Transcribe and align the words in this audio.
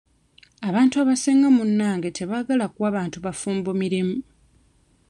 Abantu 0.67 0.95
abasinga 1.03 1.47
munnange 1.55 2.09
tebaagala 2.17 2.65
kuwa 2.73 2.89
bantu 2.97 3.17
bafumbo 3.25 3.69
mirimu. 3.81 4.17